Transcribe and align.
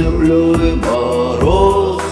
землей 0.00 0.76
мороз 0.76 2.02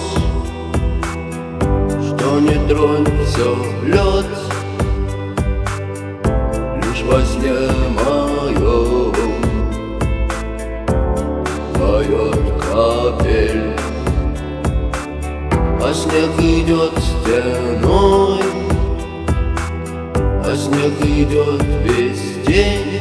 Что 2.06 2.40
не 2.40 2.56
тронь, 2.68 3.06
все 3.26 3.56
лед 3.82 4.26
Лишь 6.82 7.02
во 7.04 7.22
сне 7.22 7.54
моем 7.96 9.14
Поет 11.74 12.44
капель. 12.60 13.72
А 15.80 15.94
снег 15.94 16.38
идет 16.40 16.92
стеной 16.98 18.42
А 20.44 20.56
снег 20.56 20.92
идет 21.00 21.62
весь 21.84 22.46
день 22.46 23.00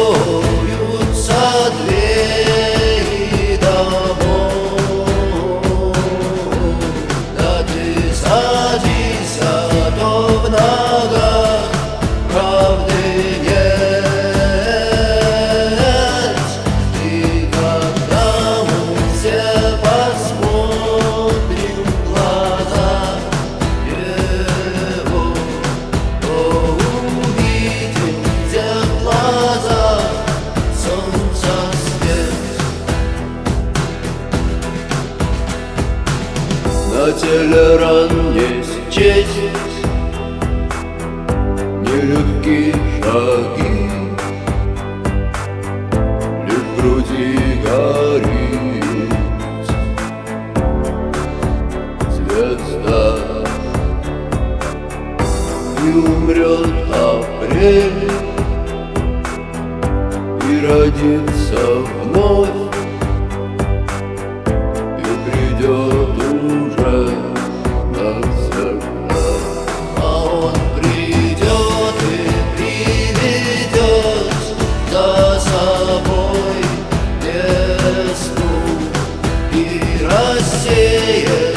есть 38.33 38.91
честь 38.91 39.29
Нелегкие 41.81 42.73
шаги 43.01 43.89
Лишь 46.45 46.57
в 46.57 46.81
груди 46.81 47.37
горит 47.63 49.15
Звезда 52.09 53.01
И 55.85 55.89
умрет 55.89 56.67
апрель 56.91 58.11
И 60.49 60.65
родится 60.65 61.61
вновь 62.03 62.70
nadzieję 80.63 81.50